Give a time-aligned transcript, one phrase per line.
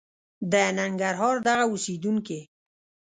[0.51, 2.39] د ننګرهار دغه اوسېدونکي